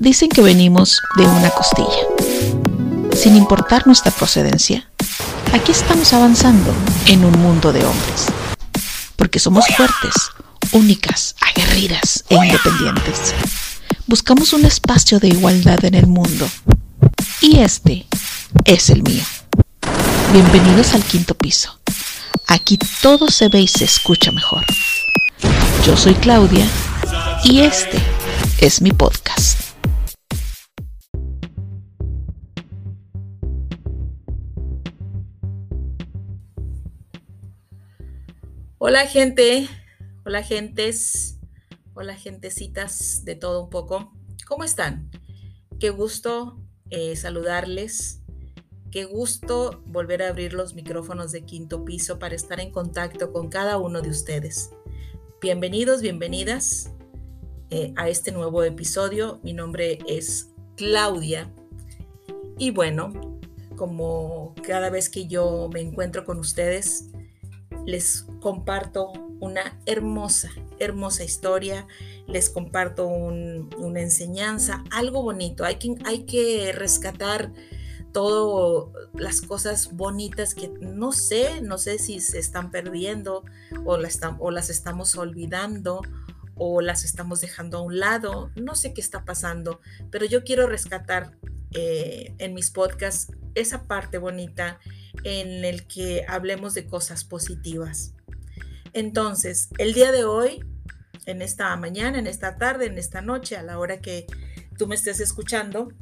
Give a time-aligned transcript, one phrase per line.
[0.00, 2.06] Dicen que venimos de una costilla.
[3.14, 4.88] Sin importar nuestra procedencia,
[5.52, 6.72] aquí estamos avanzando
[7.04, 8.28] en un mundo de hombres.
[9.16, 10.14] Porque somos fuertes,
[10.72, 13.34] únicas, aguerridas e independientes.
[14.06, 16.48] Buscamos un espacio de igualdad en el mundo.
[17.42, 18.06] Y este
[18.64, 19.22] es el mío.
[20.32, 21.78] Bienvenidos al quinto piso.
[22.46, 24.64] Aquí todo se ve y se escucha mejor.
[25.84, 26.66] Yo soy Claudia
[27.44, 27.98] y este
[28.62, 29.69] es mi podcast.
[38.82, 39.68] Hola gente,
[40.24, 41.38] hola gentes,
[41.92, 44.10] hola gentecitas de todo un poco.
[44.46, 45.10] ¿Cómo están?
[45.78, 48.22] Qué gusto eh, saludarles.
[48.90, 53.50] Qué gusto volver a abrir los micrófonos de quinto piso para estar en contacto con
[53.50, 54.70] cada uno de ustedes.
[55.42, 56.90] Bienvenidos, bienvenidas
[57.68, 59.40] eh, a este nuevo episodio.
[59.42, 61.52] Mi nombre es Claudia.
[62.56, 63.12] Y bueno,
[63.76, 67.10] como cada vez que yo me encuentro con ustedes,
[67.84, 71.86] les comparto una hermosa, hermosa historia,
[72.26, 75.64] les comparto una enseñanza, algo bonito.
[75.64, 77.52] Hay que, hay que rescatar
[78.12, 83.44] todas las cosas bonitas que no sé, no sé si se están perdiendo
[83.84, 83.98] o,
[84.38, 86.02] o las estamos olvidando
[86.56, 89.80] o las estamos dejando a un lado, no sé qué está pasando,
[90.10, 91.38] pero yo quiero rescatar
[91.72, 94.78] eh, en mis podcasts esa parte bonita
[95.24, 98.12] en el que hablemos de cosas positivas.
[98.92, 100.64] Entonces, el día de hoy,
[101.26, 104.26] en esta mañana, en esta tarde, en esta noche, a la hora que
[104.76, 105.92] tú me estés escuchando,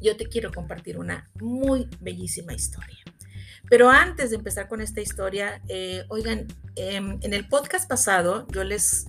[0.00, 2.98] yo te quiero compartir una muy bellísima historia.
[3.68, 6.46] Pero antes de empezar con esta historia, eh, oigan,
[6.76, 9.06] em, en el podcast pasado yo les,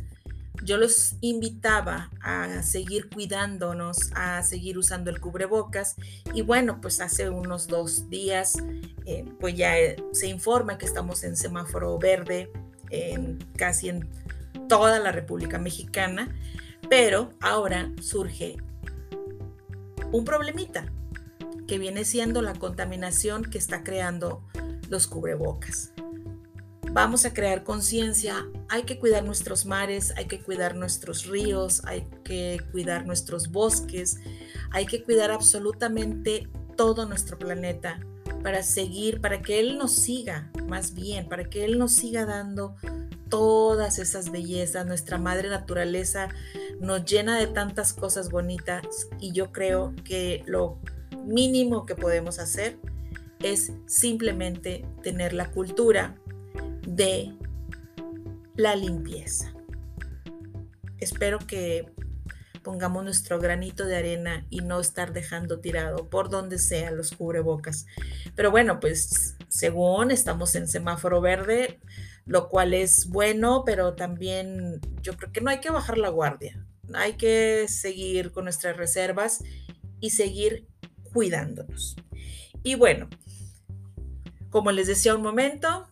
[0.64, 5.96] yo los invitaba a seguir cuidándonos, a seguir usando el cubrebocas.
[6.34, 8.58] Y bueno, pues hace unos dos días,
[9.06, 9.74] eh, pues ya
[10.12, 12.52] se informa que estamos en semáforo verde
[12.90, 14.10] en casi en
[14.68, 16.36] toda la República Mexicana,
[16.90, 18.58] pero ahora surge
[20.12, 20.92] un problemita
[21.68, 24.44] que viene siendo la contaminación que está creando
[24.90, 25.92] los cubrebocas.
[26.92, 32.08] Vamos a crear conciencia, hay que cuidar nuestros mares, hay que cuidar nuestros ríos, hay
[32.24, 34.18] que cuidar nuestros bosques,
[34.72, 38.00] hay que cuidar absolutamente todo nuestro planeta
[38.42, 42.76] para seguir, para que Él nos siga, más bien, para que Él nos siga dando
[43.30, 44.88] todas esas bellezas.
[44.88, 46.30] Nuestra madre naturaleza
[46.80, 50.80] nos llena de tantas cosas bonitas y yo creo que lo
[51.24, 52.80] mínimo que podemos hacer
[53.42, 56.16] es simplemente tener la cultura
[56.90, 57.32] de
[58.56, 59.54] la limpieza.
[60.98, 61.86] Espero que
[62.64, 67.86] pongamos nuestro granito de arena y no estar dejando tirado por donde sea los cubrebocas.
[68.36, 71.80] Pero bueno, pues según estamos en semáforo verde,
[72.26, 76.66] lo cual es bueno, pero también yo creo que no hay que bajar la guardia.
[76.94, 79.44] Hay que seguir con nuestras reservas
[80.00, 80.68] y seguir
[81.14, 81.96] cuidándonos.
[82.64, 83.08] Y bueno,
[84.50, 85.89] como les decía un momento,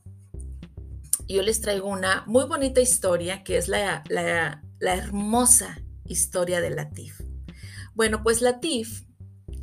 [1.28, 7.22] yo les traigo una muy bonita historia que es la, la, hermosa historia de Latif.
[7.94, 9.04] Bueno, pues Latif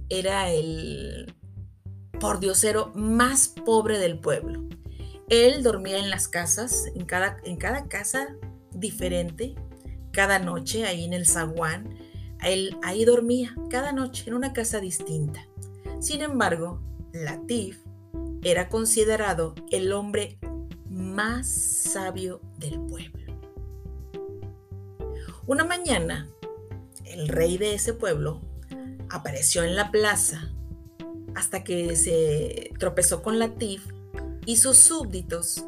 [0.09, 1.35] era el
[2.21, 4.69] pordiosero más pobre del pueblo.
[5.31, 8.37] Él dormía en las casas, en cada, en cada casa
[8.73, 9.55] diferente,
[10.13, 11.99] cada noche ahí en el zaguán,
[12.43, 15.47] él ahí dormía cada noche en una casa distinta.
[16.01, 16.83] Sin embargo,
[17.13, 17.79] Latif
[18.43, 20.39] era considerado el hombre
[21.15, 23.41] más sabio del pueblo.
[25.47, 26.29] Una mañana,
[27.05, 28.41] el rey de ese pueblo
[29.11, 30.53] apareció en la plaza
[31.35, 33.87] hasta que se tropezó con Latif
[34.47, 35.65] y sus súbditos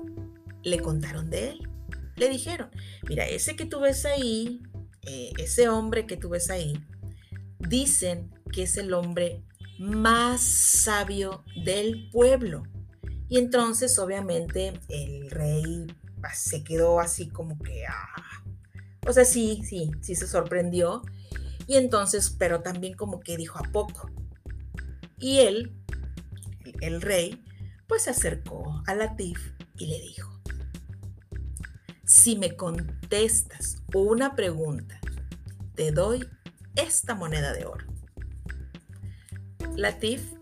[0.62, 1.68] le contaron de él.
[2.16, 2.70] Le dijeron,
[3.08, 4.62] mira, ese que tú ves ahí
[5.06, 6.84] eh, ese hombre que tú ves ahí,
[7.60, 9.44] dicen que es el hombre
[9.78, 12.64] más sabio del pueblo.
[13.28, 15.86] Y entonces, obviamente, el rey
[16.34, 18.44] se quedó así como que, ah,
[19.06, 21.02] o sea, sí, sí, sí se sorprendió.
[21.66, 24.10] Y entonces, pero también como que dijo a poco.
[25.18, 25.74] Y él,
[26.80, 27.44] el rey,
[27.86, 30.40] pues se acercó a Latif y le dijo,
[32.04, 35.00] si me contestas una pregunta,
[35.74, 36.28] te doy
[36.76, 37.86] esta moneda de oro.
[39.74, 40.35] Latif,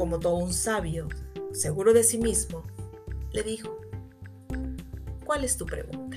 [0.00, 1.08] como todo un sabio,
[1.52, 2.64] seguro de sí mismo,
[3.32, 3.78] le dijo,
[5.26, 6.16] ¿cuál es tu pregunta?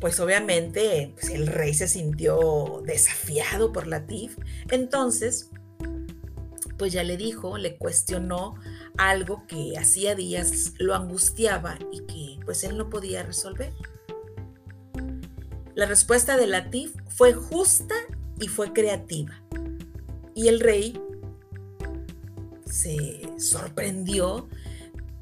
[0.00, 4.38] pues obviamente pues el rey se sintió desafiado por Latif.
[4.70, 5.50] Entonces,
[6.78, 8.54] pues ya le dijo, le cuestionó
[8.96, 13.74] algo que hacía días lo angustiaba y que pues él no podía resolver.
[15.74, 17.94] La respuesta de Latif fue justa
[18.40, 19.42] y fue creativa.
[20.34, 20.98] Y el rey
[22.66, 24.48] se sorprendió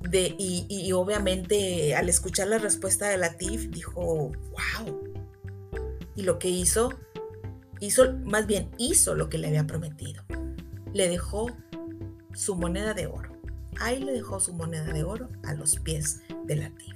[0.01, 5.15] de, y, obviamente al escuchar la respuesta de Latif dijo, wow.
[6.15, 6.93] Y lo que hizo,
[7.81, 10.23] hizo, más bien hizo lo que le había prometido.
[10.93, 11.51] Le dejó
[12.35, 13.33] su moneda de oro.
[13.81, 16.95] Ahí le dejó su moneda de oro a los pies de Latif.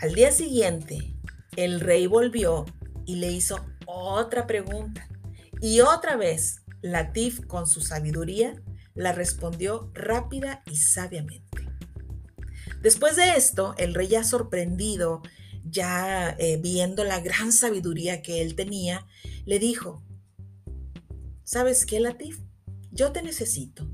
[0.00, 1.14] Al día siguiente,
[1.56, 2.64] el rey volvió
[3.04, 5.06] y le hizo otra pregunta.
[5.60, 8.60] Y otra vez, Latif, con su sabiduría,
[8.94, 11.68] la respondió rápida y sabiamente.
[12.82, 15.22] Después de esto, el rey ya sorprendido,
[15.64, 19.06] ya eh, viendo la gran sabiduría que él tenía,
[19.44, 20.02] le dijo,
[21.44, 22.40] ¿sabes qué, Latif?
[22.90, 23.88] Yo te necesito.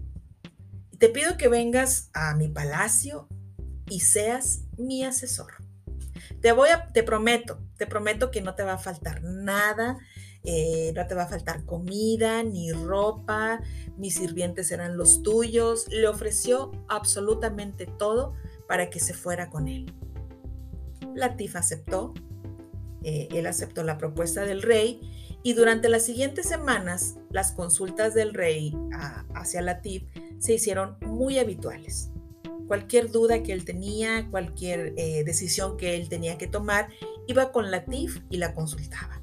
[0.99, 3.29] Te pido que vengas a mi palacio
[3.89, 5.53] y seas mi asesor.
[6.41, 9.99] Te voy a, te prometo, te prometo que no te va a faltar nada,
[10.47, 13.61] eh, no te va a faltar comida, ni ropa,
[13.97, 15.87] mis sirvientes serán los tuyos.
[15.91, 18.35] Le ofreció absolutamente todo
[18.69, 19.93] para que se fuera con él.
[21.15, 22.15] Latif aceptó,
[23.03, 25.01] eh, él aceptó la propuesta del rey
[25.43, 28.75] y durante las siguientes semanas las consultas del rey
[29.35, 30.05] hacia Latif
[30.39, 32.11] se hicieron muy habituales
[32.67, 36.89] cualquier duda que él tenía, cualquier eh, decisión que él tenía que tomar,
[37.27, 39.23] iba con Latif y la consultaba.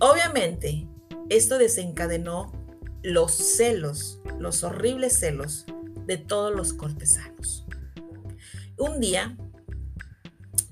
[0.00, 0.86] Obviamente,
[1.28, 2.52] esto desencadenó
[3.02, 5.66] los celos, los horribles celos
[6.06, 7.66] de todos los cortesanos.
[8.76, 9.36] Un día,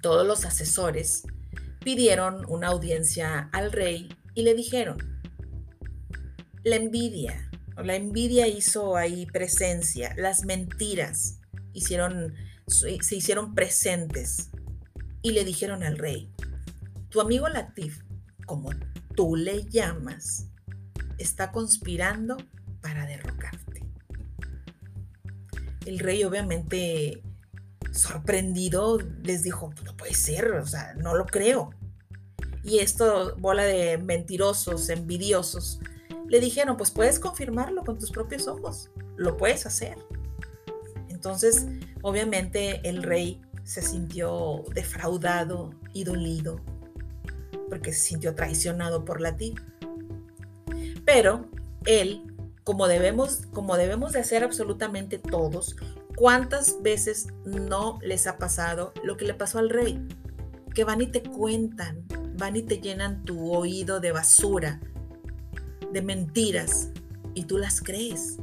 [0.01, 1.25] todos los asesores
[1.81, 4.97] pidieron una audiencia al rey y le dijeron,
[6.63, 7.47] la envidia
[7.85, 11.41] la envidia hizo ahí presencia, las mentiras
[11.75, 14.51] se hicieron presentes
[15.21, 16.33] y le dijeron al rey,
[17.11, 18.03] tu amigo Latif,
[18.47, 18.71] como
[19.15, 20.47] tú le llamas,
[21.19, 22.37] está conspirando
[22.81, 23.85] para derrocarte.
[25.85, 27.23] El rey obviamente
[27.93, 31.71] sorprendido les dijo, no puede ser, o sea, no lo creo.
[32.63, 35.81] Y esto, bola de mentirosos, envidiosos,
[36.29, 39.97] le dijeron, pues puedes confirmarlo con tus propios ojos, lo puedes hacer.
[41.09, 41.67] Entonces,
[42.03, 46.61] obviamente el rey se sintió defraudado y dolido
[47.69, 49.55] porque se sintió traicionado por la tía.
[51.05, 51.47] Pero
[51.85, 52.23] él,
[52.65, 55.77] como debemos, como debemos de hacer absolutamente todos,
[56.17, 60.07] ¿cuántas veces no les ha pasado lo que le pasó al rey?
[60.75, 62.05] Que van y te cuentan,
[62.37, 64.81] van y te llenan tu oído de basura,
[65.93, 66.91] de mentiras
[67.35, 68.39] y tú las crees.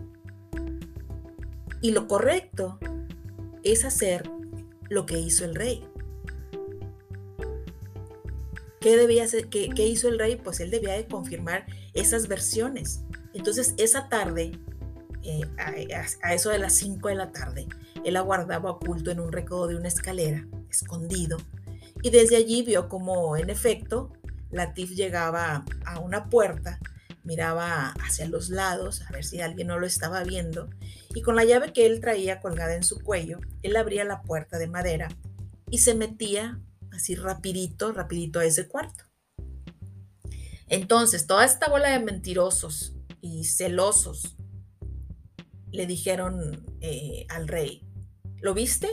[1.82, 2.80] Y lo correcto
[3.64, 4.30] es hacer
[4.90, 5.86] lo que hizo el rey.
[8.84, 10.36] ¿Qué, debía hacer, qué, hizo el rey?
[10.36, 13.00] Pues él debía de confirmar esas versiones.
[13.34, 14.52] Entonces, esa tarde,
[15.24, 15.42] eh,
[16.22, 17.66] a, eso de las 5 de la tarde,
[18.04, 21.38] él aguardaba oculto en un recodo de una escalera, escondido,
[22.02, 24.12] y desde allí vio como, en efecto,
[24.52, 26.78] Latif llegaba a una puerta
[27.24, 30.70] miraba hacia los lados a ver si alguien no lo estaba viendo
[31.16, 34.58] y con la llave que él traía colgada en su cuello, él abría la puerta
[34.58, 35.08] de madera
[35.70, 36.60] y se metía
[36.94, 39.04] así rapidito, rapidito a ese cuarto.
[40.68, 44.38] Entonces, toda esta bola de mentirosos y celosos
[45.72, 47.84] le dijeron eh, al rey,
[48.42, 48.88] ¿lo viste?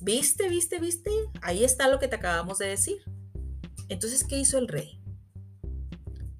[0.00, 1.10] ¿Viste, viste, viste?
[1.42, 2.98] Ahí está lo que te acabamos de decir.
[3.88, 4.98] Entonces, ¿qué hizo el rey?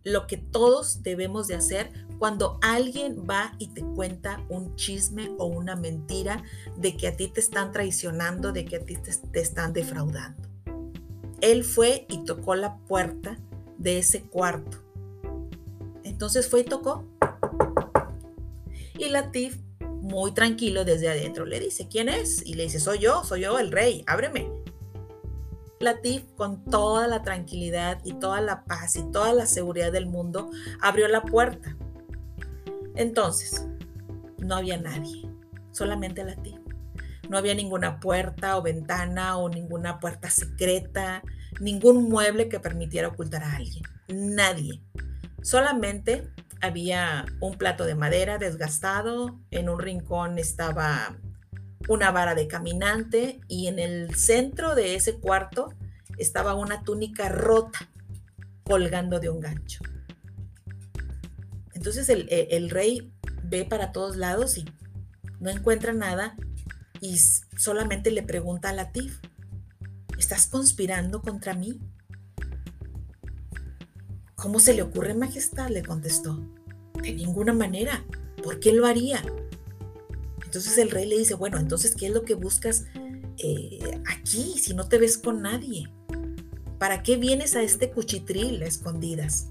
[0.08, 5.46] lo que todos debemos de hacer cuando alguien va y te cuenta un chisme o
[5.46, 6.42] una mentira
[6.76, 10.47] de que a ti te están traicionando, de que a ti te, están defraudando.
[11.40, 13.38] Él fue y tocó la puerta
[13.78, 14.78] de ese cuarto.
[16.04, 17.04] Entonces fue y tocó.
[18.98, 22.44] Y Latif, muy tranquilo desde adentro, le dice, ¿quién es?
[22.44, 24.50] Y le dice, soy yo, soy yo el rey, ábreme.
[25.78, 30.50] Latif, con toda la tranquilidad y toda la paz y toda la seguridad del mundo,
[30.80, 31.76] abrió la puerta.
[32.96, 33.64] Entonces,
[34.38, 35.30] no había nadie,
[35.70, 36.57] solamente Latif.
[37.28, 41.22] No había ninguna puerta o ventana o ninguna puerta secreta,
[41.60, 43.84] ningún mueble que permitiera ocultar a alguien.
[44.08, 44.82] Nadie.
[45.42, 46.28] Solamente
[46.60, 51.16] había un plato de madera desgastado, en un rincón estaba
[51.88, 55.72] una vara de caminante y en el centro de ese cuarto
[56.18, 57.88] estaba una túnica rota
[58.64, 59.82] colgando de un gancho.
[61.74, 63.12] Entonces el, el rey
[63.44, 64.64] ve para todos lados y
[65.40, 66.36] no encuentra nada
[67.00, 69.18] y solamente le pregunta a Latif,
[70.18, 71.80] ¿estás conspirando contra mí?
[74.34, 75.68] ¿Cómo se le ocurre, Majestad?
[75.68, 76.40] le contestó.
[77.02, 78.04] De ninguna manera.
[78.42, 79.22] ¿Por qué lo haría?
[80.44, 82.86] Entonces el rey le dice, bueno, entonces, ¿qué es lo que buscas
[83.38, 85.92] eh, aquí si no te ves con nadie?
[86.78, 89.48] ¿Para qué vienes a este cuchitril a escondidas?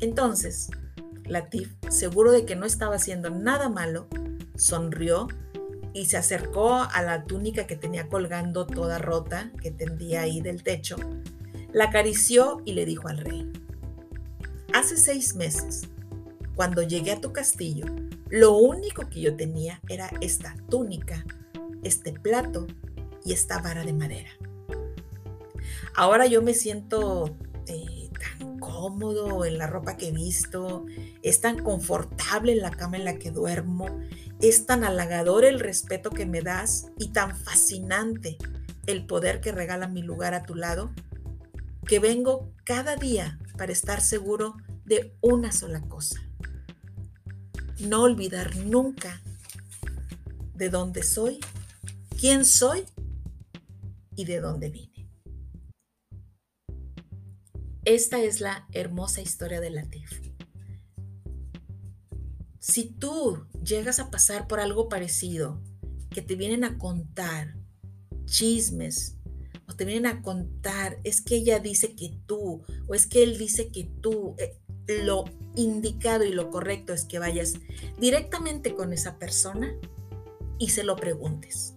[0.00, 0.68] Entonces,
[1.24, 4.08] Latif, seguro de que no estaba haciendo nada malo,
[4.56, 5.28] sonrió
[5.96, 10.62] y se acercó a la túnica que tenía colgando toda rota, que tendía ahí del
[10.62, 10.96] techo,
[11.72, 13.50] la acarició y le dijo al rey,
[14.74, 15.88] hace seis meses,
[16.54, 17.86] cuando llegué a tu castillo,
[18.28, 21.24] lo único que yo tenía era esta túnica,
[21.82, 22.66] este plato
[23.24, 24.30] y esta vara de madera.
[25.94, 27.34] Ahora yo me siento
[27.68, 30.84] eh, tan cómodo en la ropa que he visto,
[31.22, 34.00] es tan confortable en la cama en la que duermo
[34.40, 38.36] es tan halagador el respeto que me das y tan fascinante
[38.86, 40.92] el poder que regala mi lugar a tu lado,
[41.86, 46.20] que vengo cada día para estar seguro de una sola cosa.
[47.80, 49.22] No olvidar nunca
[50.54, 51.40] de dónde soy,
[52.20, 52.84] quién soy
[54.16, 54.95] y de dónde vine.
[57.86, 60.20] Esta es la hermosa historia de Latif.
[62.58, 65.62] Si tú llegas a pasar por algo parecido,
[66.10, 67.54] que te vienen a contar
[68.24, 69.18] chismes,
[69.68, 73.38] o te vienen a contar, es que ella dice que tú, o es que él
[73.38, 74.58] dice que tú, eh,
[75.04, 75.24] lo
[75.54, 77.54] indicado y lo correcto es que vayas
[78.00, 79.72] directamente con esa persona
[80.58, 81.76] y se lo preguntes.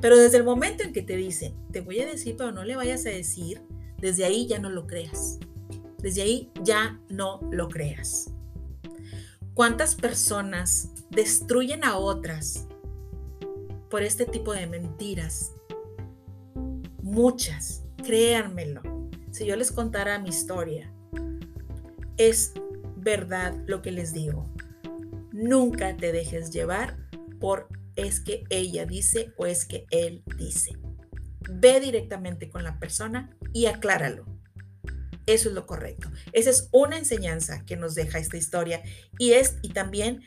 [0.00, 2.76] Pero desde el momento en que te dice, te voy a decir, pero no le
[2.76, 3.60] vayas a decir,
[4.00, 5.38] desde ahí ya no lo creas.
[5.98, 8.32] Desde ahí ya no lo creas.
[9.54, 12.66] ¿Cuántas personas destruyen a otras
[13.90, 15.52] por este tipo de mentiras?
[17.02, 18.82] Muchas, créanmelo.
[19.30, 20.92] Si yo les contara mi historia,
[22.16, 22.52] es
[22.96, 24.44] verdad lo que les digo.
[25.32, 26.96] Nunca te dejes llevar
[27.38, 30.79] por es que ella dice o es que él dice.
[31.52, 34.24] Ve directamente con la persona y acláralo.
[35.26, 36.10] Eso es lo correcto.
[36.32, 38.82] Esa es una enseñanza que nos deja esta historia
[39.18, 40.22] y, es, y también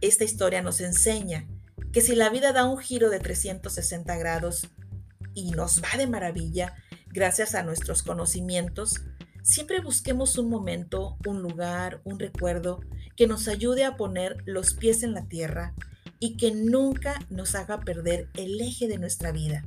[0.00, 1.46] esta historia nos enseña
[1.92, 4.68] que si la vida da un giro de 360 grados
[5.34, 6.74] y nos va de maravilla
[7.08, 9.02] gracias a nuestros conocimientos,
[9.42, 12.80] siempre busquemos un momento, un lugar, un recuerdo
[13.16, 15.74] que nos ayude a poner los pies en la tierra
[16.18, 19.64] y que nunca nos haga perder el eje de nuestra vida,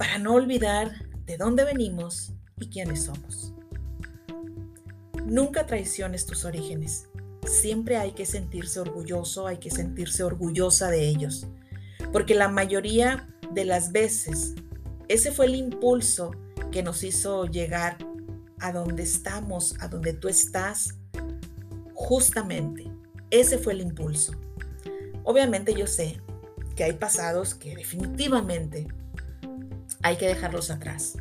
[0.00, 0.92] para no olvidar
[1.26, 3.52] de dónde venimos y quiénes somos.
[5.26, 7.10] Nunca traiciones tus orígenes.
[7.44, 11.48] Siempre hay que sentirse orgulloso, hay que sentirse orgullosa de ellos.
[12.14, 14.54] Porque la mayoría de las veces,
[15.08, 16.30] ese fue el impulso
[16.72, 17.98] que nos hizo llegar
[18.58, 20.94] a donde estamos, a donde tú estás.
[21.92, 22.90] Justamente,
[23.28, 24.32] ese fue el impulso.
[25.24, 26.22] Obviamente yo sé
[26.74, 28.88] que hay pasados que definitivamente
[30.02, 31.14] hay que dejarlos atrás.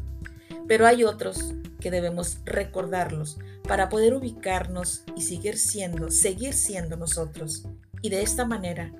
[0.68, 7.66] Pero hay otros que debemos recordarlos para poder ubicarnos y seguir siendo, seguir siendo nosotros.
[8.02, 8.92] Y de esta manera,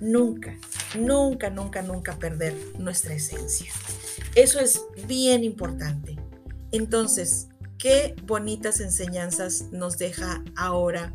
[0.00, 0.56] nunca,
[0.98, 3.72] nunca, nunca, nunca perder nuestra esencia.
[4.34, 6.16] Eso es bien importante.
[6.72, 7.48] Entonces,
[7.78, 11.14] qué bonitas enseñanzas nos deja ahora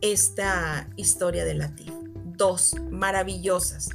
[0.00, 1.92] esta historia de Latif.
[2.36, 3.90] Dos maravillosas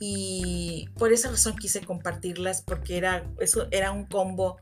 [0.00, 4.58] y por esa razón quise compartirlas porque era, eso era un combo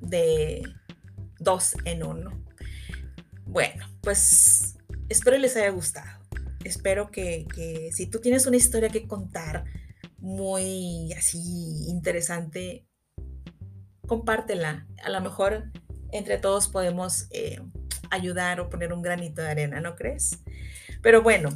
[0.00, 0.62] de
[1.38, 2.30] dos en uno.
[3.44, 4.76] Bueno, pues
[5.08, 6.18] espero les haya gustado.
[6.64, 9.64] Espero que, que si tú tienes una historia que contar
[10.18, 12.86] muy así interesante,
[14.06, 14.86] compártela.
[15.04, 15.70] A lo mejor
[16.12, 17.60] entre todos podemos eh,
[18.10, 20.40] ayudar o poner un granito de arena, ¿no crees?
[21.02, 21.50] Pero bueno,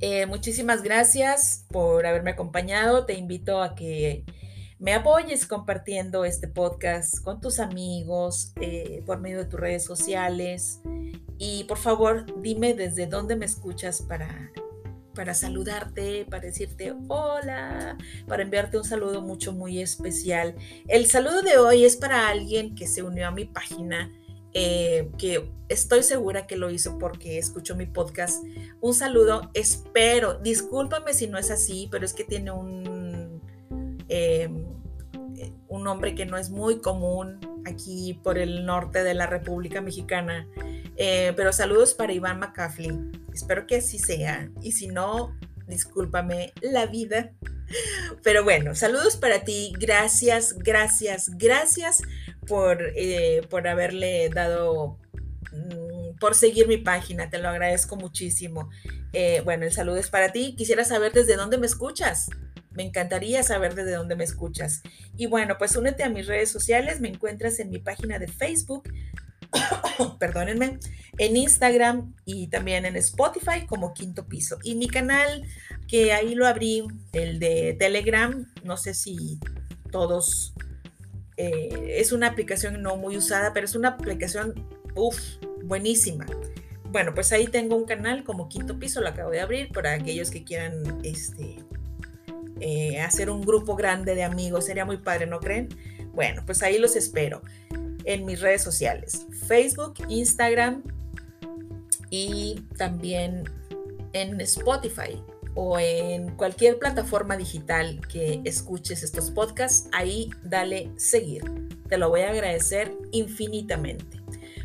[0.00, 3.04] eh, muchísimas gracias por haberme acompañado.
[3.04, 4.24] Te invito a que
[4.78, 10.80] me apoyes compartiendo este podcast con tus amigos, eh, por medio de tus redes sociales.
[11.36, 14.52] Y por favor, dime desde dónde me escuchas para,
[15.14, 20.54] para saludarte, para decirte hola, para enviarte un saludo mucho, muy especial.
[20.86, 24.12] El saludo de hoy es para alguien que se unió a mi página
[24.54, 28.44] eh, que estoy segura que lo hizo porque escuchó mi podcast.
[28.80, 33.42] Un saludo, espero, discúlpame si no es así, pero es que tiene un,
[34.08, 34.64] em,
[35.68, 40.48] un nombre que no es muy común aquí por el norte de la República Mexicana.
[40.96, 42.98] Eh, pero saludos para Iván McCaffrey.
[43.32, 44.50] Espero que así sea.
[44.62, 45.36] Y si no,
[45.66, 47.32] discúlpame la vida.
[48.22, 49.72] Pero bueno, saludos para ti.
[49.78, 52.02] Gracias, gracias, gracias
[52.46, 54.98] por, eh, por haberle dado,
[55.52, 57.30] mm, por seguir mi página.
[57.30, 58.70] Te lo agradezco muchísimo.
[59.12, 60.54] Eh, bueno, el saludo es para ti.
[60.56, 62.28] Quisiera saber desde dónde me escuchas.
[62.70, 64.82] Me encantaría saber desde dónde me escuchas.
[65.16, 67.00] Y bueno, pues únete a mis redes sociales.
[67.00, 68.88] Me encuentras en mi página de Facebook.
[70.18, 70.78] perdónenme,
[71.18, 74.58] en Instagram y también en Spotify como Quinto Piso.
[74.62, 75.44] Y mi canal,
[75.86, 79.38] que ahí lo abrí, el de Telegram, no sé si
[79.90, 80.54] todos,
[81.36, 84.54] eh, es una aplicación no muy usada, pero es una aplicación,
[84.94, 85.18] uff,
[85.64, 86.26] buenísima.
[86.90, 90.30] Bueno, pues ahí tengo un canal como Quinto Piso, lo acabo de abrir para aquellos
[90.30, 91.58] que quieran este,
[92.60, 94.66] eh, hacer un grupo grande de amigos.
[94.66, 95.68] Sería muy padre, ¿no creen?
[96.14, 97.42] Bueno, pues ahí los espero
[98.08, 100.82] en mis redes sociales, Facebook, Instagram
[102.08, 103.44] y también
[104.14, 105.22] en Spotify
[105.54, 111.44] o en cualquier plataforma digital que escuches estos podcasts, ahí dale seguir.
[111.90, 114.22] Te lo voy a agradecer infinitamente.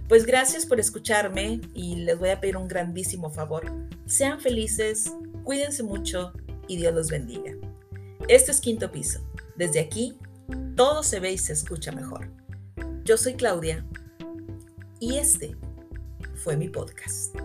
[0.07, 3.69] Pues gracias por escucharme y les voy a pedir un grandísimo favor.
[4.05, 5.11] Sean felices,
[5.43, 6.31] cuídense mucho
[6.69, 7.51] y Dios los bendiga.
[8.29, 9.19] Esto es Quinto Piso.
[9.57, 10.17] Desde aquí,
[10.77, 12.42] todo se ve y se escucha mejor.
[13.05, 13.85] Yo soy Claudia
[15.01, 15.57] y este
[16.35, 17.35] fue mi podcast.